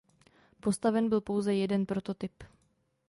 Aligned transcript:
Postaven 0.59 1.09
byl 1.09 1.21
pouze 1.21 1.53
jeden 1.53 1.85
prototyp. 1.85 2.43